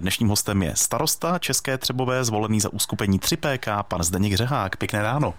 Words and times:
Dnešním 0.00 0.28
hostem 0.28 0.62
je 0.62 0.76
starosta 0.76 1.38
České 1.38 1.78
Třebové, 1.78 2.24
zvolený 2.24 2.60
za 2.60 2.72
uskupení 2.72 3.18
3PK, 3.18 3.82
pan 3.82 4.02
Zdeněk 4.02 4.34
Řehák. 4.34 4.76
Pěkné 4.76 5.02
ráno. 5.02 5.34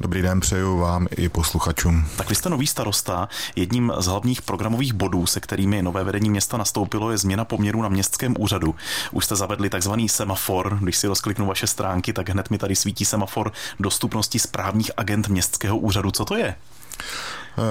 Dobrý 0.00 0.22
den, 0.22 0.40
přeju 0.40 0.78
vám 0.78 1.06
i 1.16 1.28
posluchačům. 1.28 2.04
Tak 2.16 2.28
vy 2.28 2.34
jste 2.34 2.48
nový 2.48 2.66
starosta. 2.66 3.28
Jedním 3.56 3.92
z 3.98 4.06
hlavních 4.06 4.42
programových 4.42 4.92
bodů, 4.92 5.26
se 5.26 5.40
kterými 5.40 5.82
nové 5.82 6.04
vedení 6.04 6.30
města 6.30 6.56
nastoupilo, 6.56 7.10
je 7.10 7.18
změna 7.18 7.44
poměru 7.44 7.82
na 7.82 7.88
městském 7.88 8.34
úřadu. 8.38 8.74
Už 9.12 9.24
jste 9.24 9.36
zavedli 9.36 9.70
takzvaný 9.70 10.08
semafor. 10.08 10.78
Když 10.80 10.96
si 10.96 11.06
rozkliknu 11.06 11.46
vaše 11.46 11.66
stránky, 11.66 12.12
tak 12.12 12.28
hned 12.28 12.50
mi 12.50 12.58
tady 12.58 12.76
svítí 12.76 13.04
semafor 13.04 13.52
dostupnosti 13.80 14.38
správních 14.38 14.90
agent 14.96 15.28
městského 15.28 15.78
úřadu. 15.78 16.10
Co 16.10 16.24
to 16.24 16.36
je? 16.36 16.54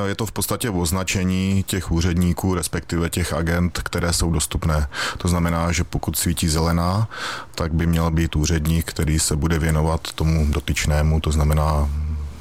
Je 0.05 0.15
to 0.15 0.25
v 0.25 0.31
podstatě 0.31 0.69
označení 0.69 1.63
těch 1.63 1.91
úředníků, 1.91 2.55
respektive 2.55 3.09
těch 3.09 3.33
agent, 3.33 3.79
které 3.83 4.13
jsou 4.13 4.31
dostupné. 4.31 4.87
To 5.17 5.27
znamená, 5.27 5.71
že 5.71 5.83
pokud 5.83 6.17
svítí 6.17 6.47
zelená, 6.47 7.07
tak 7.55 7.73
by 7.73 7.87
měl 7.87 8.11
být 8.11 8.35
úředník, 8.35 8.85
který 8.85 9.19
se 9.19 9.35
bude 9.35 9.59
věnovat 9.59 10.13
tomu 10.13 10.47
dotyčnému, 10.49 11.19
to 11.19 11.31
znamená 11.31 11.89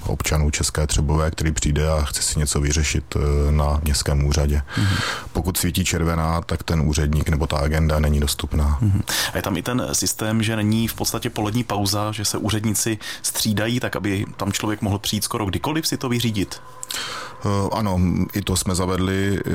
občanů 0.09 0.51
České 0.51 0.87
Třebové, 0.87 1.31
který 1.31 1.53
přijde 1.53 1.91
a 1.91 2.03
chce 2.03 2.23
si 2.23 2.39
něco 2.39 2.61
vyřešit 2.61 3.17
eh, 3.17 3.53
na 3.53 3.81
městském 3.85 4.25
úřadě. 4.25 4.63
Mm-hmm. 4.77 4.99
Pokud 5.33 5.57
svítí 5.57 5.85
červená, 5.85 6.41
tak 6.41 6.63
ten 6.63 6.81
úředník 6.81 7.29
nebo 7.29 7.47
ta 7.47 7.57
agenda 7.57 7.99
není 7.99 8.21
dostupná. 8.21 8.79
Mm-hmm. 8.83 9.03
A 9.33 9.37
je 9.37 9.43
tam 9.43 9.57
i 9.57 9.63
ten 9.63 9.89
systém, 9.93 10.43
že 10.43 10.57
není 10.57 10.89
v 10.89 10.95
podstatě 10.95 11.31
polední 11.31 11.65
pauza, 11.65 12.13
že 12.13 12.25
se 12.25 12.39
úředníci 12.39 12.99
střídají, 13.23 13.81
tak 13.81 13.97
aby 13.97 14.27
tam 14.37 14.53
člověk 14.53 14.83
mohl 14.83 14.99
přijít 14.99 15.25
skoro 15.25 15.47
kdykoliv 15.47 15.87
si 15.87 15.97
to 15.97 16.09
vyřídit? 16.09 16.61
Eh, 17.45 17.69
ano, 17.73 18.01
i 18.33 18.43
to 18.43 18.57
jsme 18.57 18.75
zavedli. 18.75 19.39
Eh, 19.39 19.51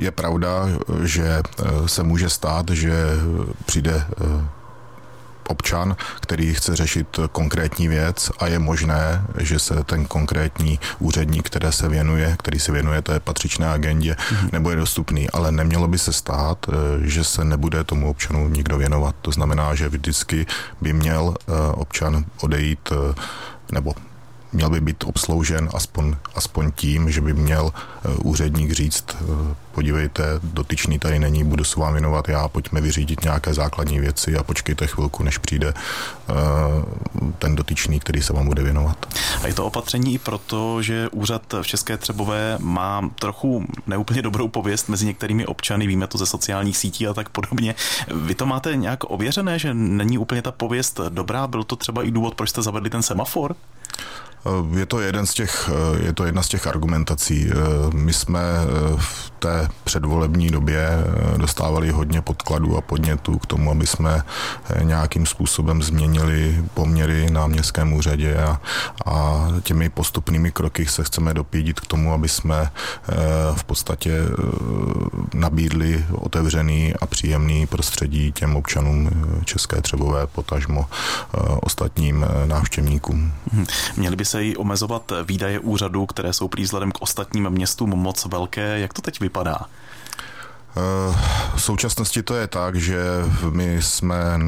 je 0.00 0.10
pravda, 0.10 0.66
že 1.02 1.42
se 1.86 2.02
může 2.02 2.30
stát, 2.30 2.70
že 2.70 2.92
přijde 3.66 4.04
občan, 5.50 5.96
který 6.20 6.54
chce 6.54 6.76
řešit 6.76 7.20
konkrétní 7.32 7.88
věc 7.88 8.30
a 8.38 8.46
je 8.46 8.58
možné, 8.58 9.24
že 9.38 9.58
se 9.58 9.84
ten 9.84 10.04
konkrétní 10.06 10.78
úředník, 10.98 11.46
které 11.46 11.72
se 11.72 11.88
věnuje, 11.88 12.36
který 12.38 12.58
se 12.58 12.72
věnuje 12.72 13.02
té 13.02 13.20
patřičné 13.20 13.68
agendě, 13.68 14.14
mm-hmm. 14.14 14.48
nebude 14.52 14.76
dostupný, 14.76 15.30
ale 15.30 15.52
nemělo 15.52 15.88
by 15.88 15.98
se 15.98 16.12
stát, 16.12 16.66
eh, 16.68 16.72
že 17.02 17.24
se 17.24 17.44
nebude 17.44 17.84
tomu 17.84 18.10
občanu 18.10 18.48
nikdo 18.48 18.78
věnovat. 18.78 19.14
To 19.22 19.32
znamená, 19.32 19.74
že 19.74 19.88
vždycky 19.88 20.46
by 20.80 20.92
měl 20.92 21.34
eh, 21.38 21.52
občan 21.72 22.24
odejít 22.40 22.92
eh, 22.92 23.14
nebo 23.72 23.94
měl 24.52 24.70
by 24.70 24.80
být 24.80 25.04
obsloužen 25.04 25.68
aspoň, 25.74 26.16
aspoň 26.34 26.72
tím, 26.72 27.10
že 27.10 27.20
by 27.20 27.32
měl 27.32 27.72
eh, 27.74 28.08
úředník 28.08 28.72
říct, 28.72 29.04
eh, 29.10 29.54
podívejte, 29.72 30.24
dotyčný 30.42 30.98
tady 30.98 31.18
není, 31.18 31.44
budu 31.44 31.64
se 31.64 31.80
vám 31.80 31.92
věnovat 31.92 32.28
já, 32.28 32.48
pojďme 32.48 32.80
vyřídit 32.80 33.24
nějaké 33.24 33.54
základní 33.54 34.00
věci 34.00 34.36
a 34.36 34.42
počkejte 34.42 34.86
chvilku, 34.86 35.22
než 35.22 35.38
přijde 35.38 35.74
eh, 35.74 36.32
ten 37.38 37.56
dotyčný, 37.56 38.00
který 38.00 38.22
se 38.22 38.32
vám 38.32 38.46
bude 38.46 38.62
věnovat. 38.62 39.06
A 39.42 39.46
je 39.46 39.54
to 39.54 39.66
opatření 39.66 40.14
i 40.14 40.18
proto, 40.18 40.82
že 40.82 41.08
úřad 41.08 41.42
v 41.62 41.66
České 41.66 41.96
Třebové 41.96 42.56
má 42.58 43.10
trochu 43.14 43.64
neúplně 43.86 44.22
dobrou 44.22 44.48
pověst 44.48 44.88
mezi 44.88 45.06
některými 45.06 45.46
občany, 45.46 45.86
víme 45.86 46.06
to 46.06 46.18
ze 46.18 46.26
sociálních 46.26 46.76
sítí 46.76 47.06
a 47.06 47.14
tak 47.14 47.28
podobně. 47.28 47.74
Vy 48.14 48.34
to 48.34 48.46
máte 48.46 48.76
nějak 48.76 49.10
ověřené, 49.10 49.58
že 49.58 49.74
není 49.74 50.18
úplně 50.18 50.42
ta 50.42 50.52
pověst 50.52 51.00
dobrá? 51.08 51.46
Byl 51.46 51.64
to 51.64 51.76
třeba 51.76 52.02
i 52.02 52.10
důvod, 52.10 52.34
proč 52.34 52.50
jste 52.50 52.62
zavedli 52.62 52.90
ten 52.90 53.02
semafor? 53.02 53.56
Eh, 54.46 54.78
je 54.78 54.86
to, 54.86 55.00
jeden 55.00 55.26
z 55.26 55.34
těch, 55.34 55.70
eh, 55.72 56.06
je 56.06 56.12
to 56.12 56.24
jedna 56.24 56.42
z 56.42 56.48
těch 56.48 56.66
argumentací. 56.66 57.50
Eh, 57.50 57.54
my 57.94 58.12
jsme 58.12 58.40
té 59.40 59.68
předvolební 59.84 60.50
době 60.50 60.88
dostávali 61.36 61.90
hodně 61.90 62.22
podkladů 62.22 62.76
a 62.76 62.80
podnětů 62.80 63.38
k 63.38 63.46
tomu, 63.46 63.70
aby 63.70 63.86
jsme 63.86 64.22
nějakým 64.82 65.26
způsobem 65.26 65.82
změnili 65.82 66.64
poměry 66.74 67.30
na 67.30 67.46
městském 67.46 67.92
úřadě 67.92 68.36
a, 68.36 68.60
a 69.06 69.46
těmi 69.62 69.88
postupnými 69.88 70.52
kroky 70.52 70.86
se 70.86 71.04
chceme 71.04 71.34
dopídit 71.34 71.80
k 71.80 71.86
tomu, 71.86 72.12
aby 72.12 72.28
jsme 72.28 72.70
v 73.54 73.64
podstatě 73.64 74.12
nabídli 75.34 76.04
otevřený 76.12 76.94
a 77.00 77.06
příjemný 77.06 77.66
prostředí 77.66 78.32
těm 78.32 78.56
občanům 78.56 79.10
České 79.44 79.80
Třebové, 79.80 80.26
potažmo 80.26 80.86
ostatním 81.60 82.26
návštěvníkům. 82.46 83.32
Mhm. 83.52 83.66
Měli 83.96 84.16
by 84.16 84.24
musí 84.30 84.56
omezovat 84.56 85.12
výdaje 85.24 85.58
úřadu, 85.58 86.06
které 86.06 86.32
jsou 86.32 86.48
prý 86.48 86.62
vzhledem 86.62 86.92
k 86.92 87.02
ostatním 87.02 87.50
městům 87.50 87.90
moc 87.90 88.24
velké. 88.24 88.78
Jak 88.78 88.92
to 88.92 89.02
teď 89.02 89.20
vypadá? 89.20 89.29
Eh, 90.76 91.16
v 91.56 91.62
současnosti 91.62 92.22
to 92.22 92.34
je 92.34 92.46
tak, 92.46 92.76
že 92.76 92.98
my 93.50 93.82
jsme 93.82 94.40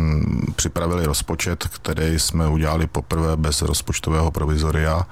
připravili 0.56 1.06
rozpočet, 1.06 1.68
který 1.72 2.18
jsme 2.18 2.48
udělali 2.48 2.86
poprvé 2.86 3.36
bez 3.36 3.62
rozpočtového 3.62 4.30
provizoria 4.30 5.06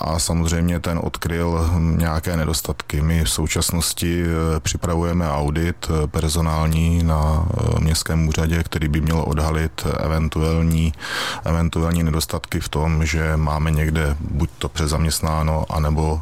a 0.00 0.18
samozřejmě 0.18 0.80
ten 0.80 1.00
odkryl 1.02 1.70
nějaké 1.78 2.36
nedostatky. 2.36 3.02
My 3.02 3.24
v 3.24 3.30
současnosti 3.30 4.22
eh, 4.22 4.60
připravujeme 4.60 5.30
audit 5.30 5.76
eh, 5.90 6.06
personální 6.06 7.02
na 7.02 7.46
městském 7.78 8.28
úřadě, 8.28 8.62
který 8.62 8.88
by 8.88 9.00
měl 9.00 9.24
odhalit 9.26 9.86
eventuální, 9.98 10.92
eventuální 11.44 12.02
nedostatky 12.02 12.60
v 12.60 12.68
tom, 12.68 13.06
že 13.06 13.36
máme 13.36 13.70
někde 13.70 14.16
buď 14.20 14.50
to 14.58 14.68
přezaměstnáno, 14.68 15.64
anebo 15.70 16.20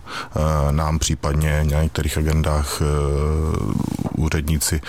nám 0.71 0.99
případně 0.99 1.65
na 1.65 1.83
některých 1.83 2.19
agendách 2.19 2.83
úředníci 4.17 4.81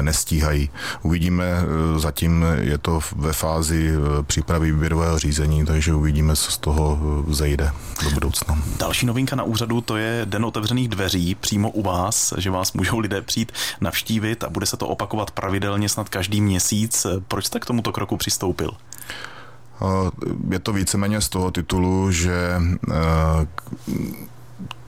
nestíhají. 0.00 0.70
Uvidíme, 1.02 1.62
zatím 1.96 2.44
je 2.60 2.78
to 2.78 3.00
ve 3.16 3.32
fázi 3.32 3.92
přípravy 4.22 4.72
výběrového 4.72 5.18
řízení, 5.18 5.64
takže 5.64 5.94
uvidíme, 5.94 6.36
co 6.36 6.52
z 6.52 6.58
toho 6.58 6.98
zejde 7.28 7.70
do 8.04 8.10
budoucna. 8.10 8.58
Další 8.78 9.06
novinka 9.06 9.36
na 9.36 9.42
úřadu 9.42 9.80
to 9.80 9.96
je 9.96 10.22
Den 10.24 10.44
otevřených 10.44 10.88
dveří 10.88 11.34
přímo 11.34 11.70
u 11.70 11.82
vás, 11.82 12.34
že 12.38 12.50
vás 12.50 12.72
můžou 12.72 12.98
lidé 12.98 13.22
přijít 13.22 13.52
navštívit 13.80 14.44
a 14.44 14.50
bude 14.50 14.66
se 14.66 14.76
to 14.76 14.88
opakovat 14.88 15.30
pravidelně 15.30 15.88
snad 15.88 16.08
každý 16.08 16.40
měsíc. 16.40 17.06
Proč 17.28 17.46
jste 17.46 17.60
k 17.60 17.66
tomuto 17.66 17.92
kroku 17.92 18.16
přistoupil? 18.16 18.70
Je 20.50 20.58
to 20.58 20.72
víceméně 20.72 21.20
z 21.20 21.28
toho 21.28 21.50
titulu, 21.50 22.10
že 22.10 22.60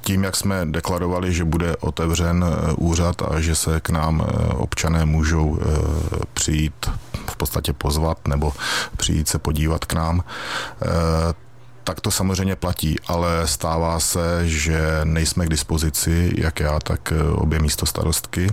tím, 0.00 0.24
jak 0.24 0.36
jsme 0.36 0.66
deklarovali, 0.66 1.32
že 1.32 1.44
bude 1.44 1.76
otevřen 1.76 2.44
úřad 2.76 3.22
a 3.22 3.40
že 3.40 3.54
se 3.54 3.80
k 3.80 3.90
nám 3.90 4.26
občané 4.54 5.04
můžou 5.04 5.58
přijít 6.34 6.90
v 7.26 7.36
podstatě 7.36 7.72
pozvat 7.72 8.28
nebo 8.28 8.52
přijít 8.96 9.28
se 9.28 9.38
podívat 9.38 9.84
k 9.84 9.92
nám, 9.92 10.24
tak 11.86 12.00
to 12.00 12.10
samozřejmě 12.10 12.56
platí, 12.56 12.96
ale 13.06 13.46
stává 13.46 14.00
se, 14.00 14.48
že 14.48 15.00
nejsme 15.04 15.46
k 15.46 15.48
dispozici, 15.48 16.32
jak 16.36 16.60
já, 16.60 16.80
tak 16.80 17.12
eh, 17.12 17.22
obě 17.22 17.58
místo 17.58 17.86
starostky 17.86 18.50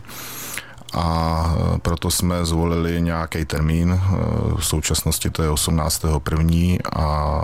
a 0.93 1.05
eh, 1.57 1.79
proto 1.81 2.11
jsme 2.11 2.45
zvolili 2.45 3.01
nějaký 3.01 3.45
termín, 3.45 3.91
eh, 3.91 4.07
v 4.57 4.65
současnosti 4.65 5.29
to 5.29 5.43
je 5.43 5.49
18.1. 5.49 6.79
a 6.95 7.41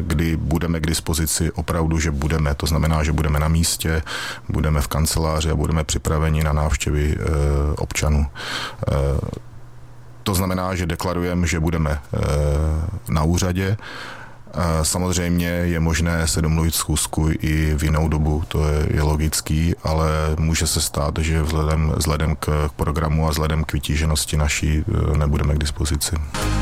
kdy 0.00 0.36
budeme 0.36 0.80
k 0.80 0.86
dispozici 0.86 1.52
opravdu, 1.52 1.98
že 1.98 2.10
budeme, 2.10 2.54
to 2.54 2.66
znamená, 2.66 3.02
že 3.02 3.12
budeme 3.12 3.40
na 3.40 3.48
místě, 3.48 4.02
budeme 4.48 4.80
v 4.80 4.88
kanceláři 4.88 5.50
a 5.50 5.56
budeme 5.56 5.84
připraveni 5.84 6.44
na 6.44 6.52
návštěvy 6.52 7.16
občanů. 7.76 8.26
To 10.22 10.34
znamená, 10.34 10.74
že 10.74 10.86
deklarujeme, 10.86 11.46
že 11.46 11.60
budeme 11.60 12.00
na 13.08 13.22
úřadě, 13.22 13.76
Samozřejmě 14.82 15.46
je 15.46 15.80
možné 15.80 16.28
se 16.28 16.42
domluvit 16.42 16.74
schůzku 16.74 17.28
i 17.40 17.74
v 17.74 17.84
jinou 17.84 18.08
dobu, 18.08 18.44
to 18.48 18.68
je, 18.68 18.86
je 18.90 19.02
logický, 19.02 19.74
ale 19.82 20.08
může 20.38 20.66
se 20.66 20.80
stát, 20.80 21.18
že 21.18 21.42
vzhledem, 21.42 21.92
vzhledem 21.96 22.36
k 22.36 22.70
programu 22.76 23.26
a 23.26 23.30
vzhledem 23.30 23.64
k 23.64 23.72
vytíženosti 23.72 24.36
naší 24.36 24.84
e, 25.12 25.18
nebudeme 25.18 25.54
k 25.54 25.58
dispozici. 25.58 26.16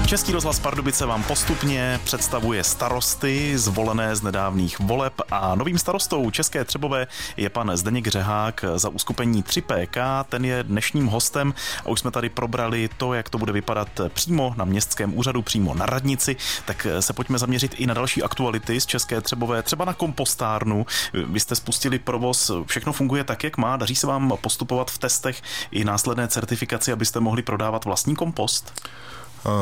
Český 0.06 0.32
rozhlas 0.32 0.58
Pardubice 0.58 1.06
vám 1.06 1.22
postupně 1.22 2.00
představuje 2.04 2.64
starosty 2.64 3.58
zvolené 3.58 4.16
z 4.16 4.22
nedávných 4.22 4.80
voleb 4.80 5.12
a 5.30 5.54
novým 5.54 5.78
starostou 5.78 6.30
České 6.30 6.64
Třebové 6.64 7.06
je 7.36 7.48
pan 7.48 7.70
Zdeněk 7.74 8.06
Řehák 8.06 8.64
za 8.76 8.88
uskupení 8.88 9.42
3PK. 9.42 10.24
Ten 10.28 10.44
je 10.44 10.62
dnešním 10.62 11.06
hostem 11.06 11.54
a 11.84 11.88
už 11.88 12.00
jsme 12.00 12.10
tady 12.10 12.28
probrali 12.28 12.88
to, 12.96 13.14
jak 13.14 13.30
to 13.30 13.38
bude 13.38 13.52
vypadat 13.52 13.88
přímo 14.08 14.54
na 14.56 14.64
městském 14.64 15.18
úřadu, 15.18 15.42
přímo 15.42 15.74
na 15.74 15.86
radnici. 15.86 16.36
Tak 16.64 16.86
se 17.00 17.12
pojďme 17.12 17.38
zaměřit 17.38 17.79
i 17.80 17.86
na 17.86 17.94
další 17.94 18.22
aktuality 18.22 18.80
z 18.80 18.86
České 18.86 19.20
Třebové, 19.20 19.62
třeba 19.62 19.84
na 19.84 19.94
kompostárnu. 19.94 20.86
Vy 21.26 21.40
jste 21.40 21.54
spustili 21.54 21.98
provoz, 21.98 22.50
všechno 22.66 22.92
funguje 22.92 23.24
tak, 23.24 23.44
jak 23.44 23.56
má. 23.56 23.76
Daří 23.76 23.96
se 23.96 24.06
vám 24.06 24.32
postupovat 24.40 24.90
v 24.90 24.98
testech 24.98 25.42
i 25.70 25.84
následné 25.84 26.28
certifikaci, 26.28 26.92
abyste 26.92 27.20
mohli 27.20 27.42
prodávat 27.42 27.84
vlastní 27.84 28.16
kompost? 28.16 28.82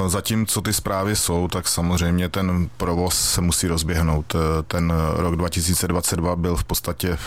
Zatím, 0.07 0.47
co 0.47 0.61
ty 0.61 0.73
zprávy 0.73 1.17
jsou, 1.17 1.49
tak 1.49 1.69
samozřejmě 1.69 2.29
ten 2.29 2.71
provoz 2.77 3.21
se 3.21 3.41
musí 3.41 3.67
rozběhnout. 3.67 4.37
Ten 4.67 4.93
rok 5.17 5.37
2022 5.37 6.37
byl 6.37 6.57
v 6.57 6.65
podstatě 6.65 7.19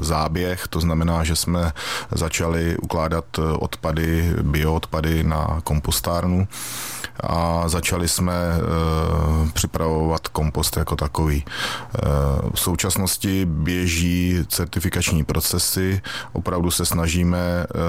záběh, 0.00 0.68
to 0.68 0.80
znamená, 0.80 1.24
že 1.24 1.36
jsme 1.36 1.72
začali 2.10 2.78
ukládat 2.78 3.24
odpady, 3.58 4.32
bioodpady 4.42 5.24
na 5.24 5.60
kompostárnu 5.64 6.48
a 7.20 7.68
začali 7.68 8.08
jsme 8.08 8.32
uh, 8.32 9.50
připravovat 9.50 10.28
kompost 10.28 10.76
jako 10.76 10.96
takový. 10.96 11.44
Uh, 11.44 12.50
v 12.54 12.60
současnosti 12.60 13.44
běží 13.44 14.38
certifikační 14.48 15.24
procesy, 15.24 16.02
opravdu 16.32 16.70
se 16.70 16.86
snažíme 16.86 17.66
uh, 17.74 17.80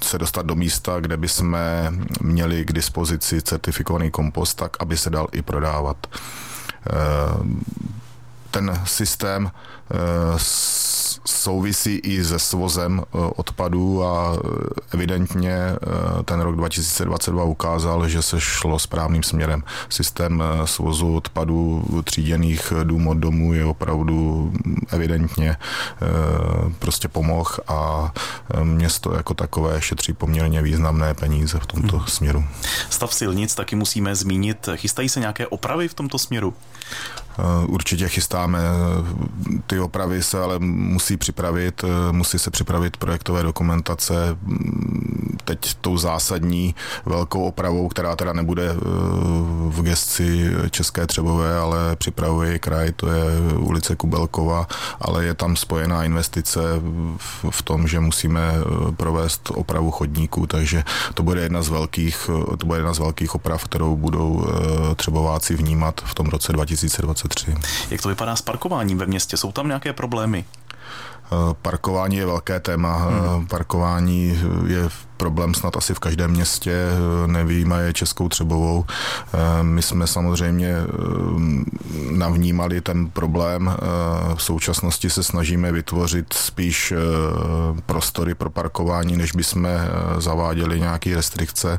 se 0.00 0.18
dostat 0.18 0.46
do 0.46 0.54
místa, 0.54 1.00
kde 1.00 1.16
by 1.16 1.28
jsme 1.28 1.92
měli 2.20 2.64
k 2.64 2.72
dispozici 2.72 3.42
certifikovaný 3.42 4.10
kompost, 4.10 4.54
tak 4.54 4.76
aby 4.80 4.96
se 4.96 5.10
dal 5.10 5.26
i 5.32 5.42
prodávat. 5.42 6.06
Ten 8.50 8.80
systém 8.84 9.50
souvisí 11.26 11.94
i 11.94 12.24
se 12.24 12.38
svozem 12.38 13.02
e, 13.02 13.18
odpadů 13.18 14.04
a 14.04 14.34
e, 14.34 14.38
evidentně 14.94 15.52
e, 15.52 15.76
ten 16.24 16.40
rok 16.40 16.56
2022 16.56 17.44
ukázal, 17.44 18.08
že 18.08 18.22
se 18.22 18.40
šlo 18.40 18.78
správným 18.78 19.22
směrem. 19.22 19.62
Systém 19.88 20.42
svozu 20.64 21.16
odpadů 21.16 21.84
tříděných 22.04 22.72
dům 22.84 23.08
od 23.08 23.14
domu 23.14 23.54
je 23.54 23.64
opravdu 23.64 24.52
evidentně 24.90 25.56
prostě 26.78 27.08
pomohl 27.08 27.50
a 27.68 28.12
město 28.62 29.14
jako 29.14 29.34
takové 29.34 29.80
šetří 29.80 30.12
poměrně 30.12 30.62
významné 30.62 31.14
peníze 31.14 31.58
v 31.58 31.66
tomto 31.66 31.96
hmm. 31.96 32.06
směru. 32.06 32.44
Stav 32.90 33.14
silnic 33.14 33.54
taky 33.54 33.76
musíme 33.76 34.14
zmínit. 34.14 34.68
Chystají 34.76 35.08
se 35.08 35.20
nějaké 35.20 35.46
opravy 35.46 35.88
v 35.88 35.94
tomto 35.94 36.18
směru? 36.18 36.54
Eh, 37.38 37.66
určitě 37.66 38.08
chystáme. 38.08 38.58
Eh, 38.58 39.58
ty 39.66 39.80
opravy 39.80 40.22
se 40.22 40.42
ale 40.42 40.58
musí 40.58 41.16
připravit, 41.16 41.84
eh, 41.84 42.12
musí 42.12 42.38
se 42.38 42.50
připravit 42.50 42.96
projektové 42.96 43.42
dokumentace. 43.42 44.36
Mm, 44.42 45.36
teď 45.44 45.74
tou 45.80 45.98
zásadní 45.98 46.74
velkou 47.06 47.44
opravou, 47.44 47.88
která 47.88 48.16
teda 48.16 48.32
nebude 48.32 48.76
v 49.68 49.82
gesci 49.82 50.50
České 50.70 51.06
Třebové, 51.06 51.58
ale 51.58 51.96
připravuje 51.96 52.58
kraj, 52.58 52.92
to 52.92 53.06
je 53.06 53.24
ulice 53.58 53.96
Kubelkova, 53.96 54.66
ale 55.00 55.24
je 55.24 55.34
tam 55.34 55.56
spojená 55.56 56.04
investice 56.04 56.60
v 57.50 57.62
tom, 57.62 57.88
že 57.88 58.00
musíme 58.00 58.52
provést 58.96 59.50
opravu 59.54 59.90
chodníků, 59.90 60.46
takže 60.46 60.84
to 61.14 61.22
bude 61.22 61.40
jedna 61.40 61.62
z 61.62 61.68
velkých, 61.68 62.30
to 62.58 62.66
bude 62.66 62.78
jedna 62.78 62.94
z 62.94 62.98
velkých 62.98 63.34
oprav, 63.34 63.64
kterou 63.64 63.96
budou 63.96 64.46
třebováci 64.96 65.56
vnímat 65.56 66.00
v 66.04 66.14
tom 66.14 66.26
roce 66.26 66.52
2020. 66.52 67.23
2023. 67.28 67.90
Jak 67.90 68.02
to 68.02 68.08
vypadá 68.08 68.36
s 68.36 68.42
parkováním 68.42 68.98
ve 68.98 69.06
městě? 69.06 69.36
Jsou 69.36 69.52
tam 69.52 69.66
nějaké 69.66 69.92
problémy? 69.92 70.44
Eh, 71.24 71.54
parkování 71.62 72.16
je 72.16 72.26
velké 72.26 72.60
téma. 72.60 72.96
Hmm. 72.96 73.46
Parkování 73.46 74.40
je 74.66 74.88
problém 75.16 75.54
snad 75.54 75.76
asi 75.76 75.94
v 75.94 75.98
každém 75.98 76.30
městě, 76.30 76.72
eh, 76.72 77.26
nevýjímaje 77.26 77.92
Českou 77.92 78.28
Třebovou. 78.28 78.84
My 79.62 79.82
jsme 79.82 80.06
samozřejmě 80.06 80.74
navnímali 82.10 82.80
ten 82.80 83.10
problém. 83.10 83.76
V 84.34 84.42
současnosti 84.42 85.10
se 85.10 85.22
snažíme 85.22 85.72
vytvořit 85.72 86.32
spíš 86.32 86.92
prostory 87.86 88.34
pro 88.34 88.50
parkování, 88.50 89.16
než 89.16 89.32
bychom 89.32 89.68
zaváděli 90.18 90.80
nějaké 90.80 91.16
restrikce, 91.16 91.78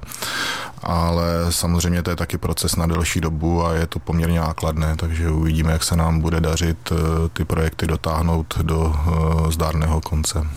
ale 0.84 1.26
samozřejmě 1.50 2.04
to 2.04 2.10
je 2.10 2.16
taky 2.16 2.38
proces 2.38 2.76
na 2.76 2.88
delší 2.88 3.22
dobu 3.22 3.66
a 3.66 3.74
je 3.74 3.88
to 3.88 4.00
poměrně 4.00 4.40
nákladné, 4.40 4.96
takže 4.96 5.30
uvidíme, 5.30 5.72
jak 5.72 5.84
se 5.84 5.96
nám 5.96 6.20
bude 6.20 6.42
dařit 6.42 6.94
ty 7.34 7.46
projekty 7.46 7.88
dotáhnout 7.88 8.58
do 8.62 8.96
zdárného 9.50 10.02
konce. 10.02 10.48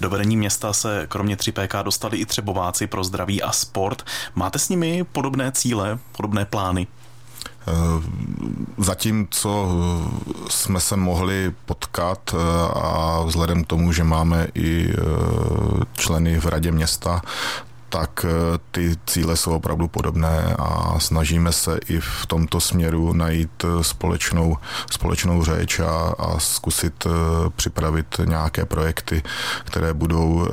Do 0.00 0.10
vedení 0.10 0.36
města 0.36 0.72
se 0.72 1.06
kromě 1.08 1.36
3PK 1.36 1.84
dostali 1.84 2.16
i 2.18 2.26
třebováci 2.30 2.86
pro 2.86 3.04
zdraví 3.04 3.42
a 3.42 3.52
sport. 3.52 4.02
Máte 4.34 4.58
s 4.58 4.68
nimi 4.68 5.04
podobné 5.04 5.52
cíle, 5.52 5.98
podobné 6.16 6.44
plány? 6.44 6.86
Eh, 7.68 7.72
zatím, 8.78 9.28
co 9.30 9.68
jsme 10.48 10.80
se 10.80 10.96
mohli 10.96 11.52
potkat 11.66 12.34
eh, 12.34 12.36
a 12.74 13.22
vzhledem 13.26 13.64
k 13.64 13.66
tomu, 13.66 13.92
že 13.92 14.04
máme 14.04 14.46
i 14.54 14.88
eh, 14.90 14.96
členy 15.94 16.40
v 16.40 16.46
radě 16.46 16.72
města, 16.72 17.22
tak 17.90 18.24
eh, 18.24 18.58
ty 18.70 18.96
cíle 19.06 19.36
jsou 19.36 19.54
opravdu 19.54 19.88
podobné 19.88 20.54
a 20.58 21.00
snažíme 21.00 21.52
se 21.52 21.78
i 21.88 22.00
v 22.00 22.26
tomto 22.26 22.60
směru 22.60 23.12
najít 23.12 23.64
eh, 23.64 23.84
společnou, 23.84 24.56
společnou 24.90 25.44
řeč 25.44 25.80
a, 25.80 26.14
a 26.18 26.38
zkusit 26.38 27.06
eh, 27.06 27.10
připravit 27.56 28.06
nějaké 28.24 28.64
projekty, 28.64 29.22
které 29.64 29.94
budou 29.94 30.48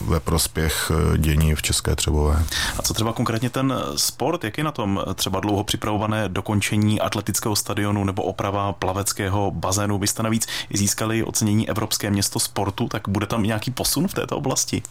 ve 0.00 0.20
prospěch 0.20 0.92
dění 1.16 1.54
v 1.54 1.62
České 1.62 1.96
Třebové. 1.96 2.44
A 2.78 2.82
co 2.82 2.94
třeba 2.94 3.12
konkrétně 3.12 3.50
ten 3.50 3.74
sport, 3.96 4.44
jak 4.44 4.58
je 4.58 4.64
na 4.64 4.72
tom 4.72 5.00
třeba 5.14 5.40
dlouho 5.40 5.64
připravované 5.64 6.28
dokončení 6.28 7.00
atletického 7.00 7.56
stadionu 7.56 8.04
nebo 8.04 8.22
oprava 8.22 8.72
plaveckého 8.72 9.50
bazénu? 9.50 9.98
Byste 9.98 10.22
navíc 10.22 10.46
získali 10.74 11.24
ocenění 11.24 11.68
Evropské 11.68 12.10
město 12.10 12.40
sportu, 12.40 12.88
tak 12.88 13.08
bude 13.08 13.26
tam 13.26 13.42
nějaký 13.42 13.70
posun 13.70 14.08
v 14.08 14.14
této 14.14 14.36
oblasti? 14.36 14.82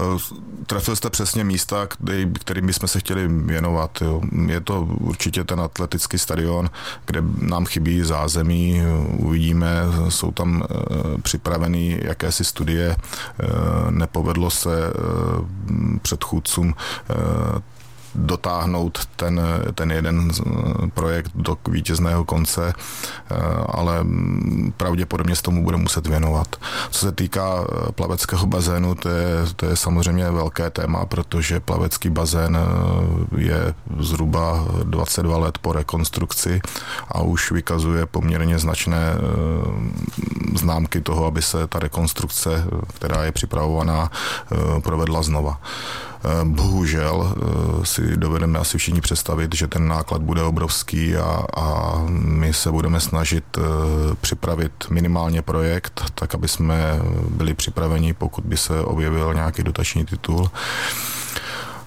Eh, 0.00 0.18
trefil 0.66 0.96
jste 0.96 1.10
přesně 1.10 1.44
místa, 1.44 1.86
který, 1.86 2.32
kterým 2.40 2.66
bychom 2.66 2.88
se 2.88 3.00
chtěli 3.00 3.28
věnovat. 3.28 3.98
Jo. 4.00 4.20
Je 4.46 4.60
to 4.60 4.80
určitě 4.82 5.44
ten 5.44 5.60
atletický 5.60 6.18
stadion, 6.18 6.70
kde 7.06 7.22
nám 7.40 7.66
chybí 7.66 8.02
zázemí, 8.02 8.82
uvidíme, 9.16 9.70
jsou 10.08 10.30
tam 10.30 10.62
eh, 10.62 10.74
připraveny 11.22 12.00
jakési 12.02 12.44
studie, 12.44 12.96
eh, 12.96 13.46
nepovedlo 13.90 14.50
se 14.50 14.70
předchůdcům 16.02 16.74
dotáhnout 18.14 18.98
ten, 19.16 19.40
ten 19.74 19.92
jeden 19.92 20.30
projekt 20.94 21.30
do 21.34 21.58
vítězného 21.68 22.24
konce, 22.24 22.72
eh, 22.72 23.34
ale 23.66 24.04
pravděpodobně 24.76 25.36
se 25.36 25.42
tomu 25.42 25.64
bude 25.64 25.76
muset 25.76 26.06
věnovat. 26.06 26.56
Co 26.90 27.00
se 27.00 27.12
týká 27.12 27.64
eh, 27.64 27.92
plaveckého 27.92 28.46
bazénu, 28.46 28.94
to 28.94 29.08
je, 29.08 29.26
to 29.56 29.66
je 29.66 29.76
samozřejmě 29.76 30.30
velké 30.30 30.70
téma, 30.70 31.06
protože 31.06 31.60
plavecký 31.60 32.10
bazén 32.10 32.58
eh, 32.58 33.40
je 33.40 33.74
zhruba 33.98 34.64
22 34.84 35.38
let 35.38 35.58
po 35.58 35.72
rekonstrukci 35.72 36.60
a 37.08 37.22
už 37.22 37.50
vykazuje 37.50 38.06
poměrně 38.06 38.58
značné 38.58 39.14
známky 40.54 41.00
toho, 41.00 41.26
aby 41.26 41.42
se 41.42 41.66
ta 41.66 41.78
rekonstrukce, 41.78 42.64
která 42.94 43.24
je 43.24 43.32
připravovaná, 43.32 44.10
provedla 44.82 45.22
znova. 45.22 45.60
Eh, 46.24 46.44
bohužel 46.44 47.34
eh, 47.36 47.86
si 47.86 48.16
dovedeme 48.16 48.58
asi 48.58 48.78
všichni 48.78 49.00
představit, 49.00 49.54
že 49.54 49.66
ten 49.66 49.88
náklad 49.88 50.22
bude 50.22 50.42
obrovský 50.42 51.16
a, 51.16 51.44
a 51.56 51.94
my 52.10 52.52
se 52.52 52.70
budeme 52.70 53.00
snažit 53.00 53.44
eh, 53.58 53.62
připravit 54.20 54.72
minimálně 54.90 55.42
projekt, 55.42 56.02
tak 56.14 56.34
aby 56.34 56.48
jsme 56.48 57.00
byli 57.28 57.54
připraveni, 57.54 58.14
pokud 58.14 58.44
by 58.44 58.56
se 58.56 58.80
objevil 58.80 59.34
nějaký 59.34 59.62
dotační 59.62 60.04
titul. 60.04 60.50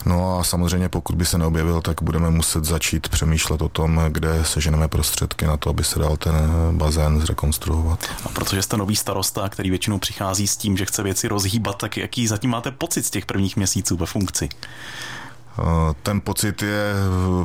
No 0.06 0.40
a 0.40 0.44
samozřejmě 0.44 0.90
pokud 0.90 1.16
by 1.16 1.26
se 1.26 1.38
neobjevil, 1.38 1.82
tak 1.82 2.02
budeme 2.02 2.30
muset 2.30 2.66
začít 2.66 3.10
přemýšlet 3.10 3.62
o 3.62 3.70
tom, 3.70 4.02
kde 4.10 4.46
seženeme 4.46 4.88
prostředky 4.88 5.46
na 5.46 5.58
to, 5.58 5.70
aby 5.70 5.84
se 5.84 6.00
dal 6.00 6.18
ten 6.18 6.36
bazén 6.72 7.22
zrekonstruovat. 7.22 8.06
A 8.26 8.30
protože 8.30 8.62
jste 8.62 8.78
nový 8.78 8.96
starosta, 8.96 9.50
který 9.50 9.70
většinou 9.70 10.00
přichází 10.00 10.48
s 10.48 10.58
tím, 10.58 10.78
že 10.78 10.86
chce 10.86 11.04
věci 11.04 11.28
rozhýbat, 11.28 11.78
tak 11.78 11.98
jaký 11.98 12.28
zatím 12.28 12.50
máte 12.50 12.72
pocit 12.72 13.06
z 13.06 13.10
těch 13.10 13.26
prvních 13.26 13.58
měsíců 13.58 13.98
ve 13.98 14.06
funkci? 14.06 14.50
Eh, 15.60 15.94
ten 16.04 16.22
pocit 16.22 16.62
je 16.62 16.94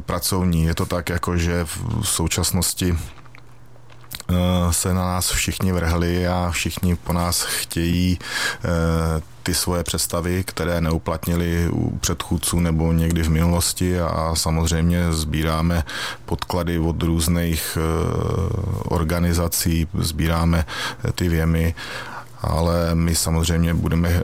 pracovní. 0.00 0.64
Je 0.64 0.74
to 0.74 0.86
tak, 0.86 1.08
jako 1.08 1.36
že 1.36 1.64
v 1.64 2.02
současnosti 2.02 2.94
eh, 2.94 3.17
se 4.70 4.94
na 4.94 5.02
nás 5.02 5.30
všichni 5.30 5.72
vrhli 5.72 6.28
a 6.28 6.50
všichni 6.50 6.96
po 6.96 7.12
nás 7.12 7.42
chtějí 7.42 8.18
eh, 8.64 8.68
ty 9.42 9.54
svoje 9.54 9.84
představy, 9.84 10.44
které 10.44 10.80
neuplatnili 10.80 11.68
u 11.72 11.98
předchůdců 11.98 12.60
nebo 12.60 12.92
někdy 12.92 13.22
v 13.22 13.30
minulosti. 13.30 14.00
A 14.00 14.32
samozřejmě 14.34 15.12
sbíráme 15.12 15.84
podklady 16.26 16.78
od 16.78 17.02
různých 17.02 17.78
eh, 17.80 17.80
organizací, 18.84 19.88
sbíráme 19.94 20.64
ty 21.14 21.28
věmy 21.28 21.74
ale 22.40 22.94
my 22.94 23.14
samozřejmě 23.14 23.74
budeme 23.74 24.08
eh, 24.08 24.22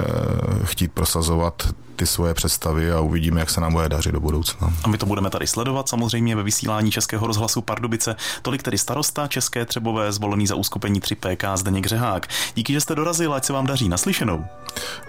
chtít 0.65 0.93
prosazovat 0.93 1.69
ty 1.97 2.07
svoje 2.07 2.35
představy 2.35 2.93
a 2.93 3.01
uvidíme, 3.01 3.41
jak 3.41 3.51
se 3.51 3.61
nám 3.61 3.73
bude 3.73 3.89
dařit 3.89 4.13
do 4.13 4.21
budoucna. 4.21 4.73
A 4.85 4.89
my 4.89 4.99
to 4.99 5.07
budeme 5.07 5.31
tady 5.31 5.47
sledovat 5.47 5.89
samozřejmě 5.89 6.37
ve 6.37 6.43
vysílání 6.43 6.91
Českého 6.91 7.27
rozhlasu 7.27 7.61
Pardubice. 7.61 8.17
Tolik 8.43 8.63
tedy 8.63 8.79
starosta 8.79 9.27
České 9.27 9.65
Třebové 9.65 10.13
zvolený 10.13 10.47
za 10.47 10.55
uskupení 10.55 11.01
3PK 11.01 11.57
Zdeněk 11.57 11.87
Řehák. 11.87 12.27
Díky, 12.55 12.73
že 12.73 12.81
jste 12.81 12.95
dorazil, 12.95 13.35
ať 13.35 13.45
se 13.45 13.53
vám 13.53 13.67
daří. 13.67 13.89
Naslyšenou. 13.89 14.45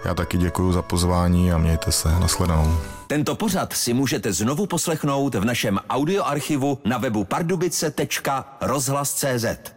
Já 0.06 0.14
taky 0.14 0.38
děkuji 0.38 0.72
za 0.72 0.82
pozvání 0.82 1.52
a 1.52 1.58
mějte 1.58 1.92
se. 1.92 2.20
Nasledanou. 2.20 2.78
Tento 3.08 3.36
pořad 3.36 3.74
si 3.74 3.94
můžete 3.94 4.34
znovu 4.34 4.66
poslechnout 4.66 5.36
v 5.36 5.46
našem 5.46 5.80
audioarchivu 5.90 6.78
na 6.86 6.98
webu 6.98 7.24
pardubice.rozhlas.cz. 7.24 9.75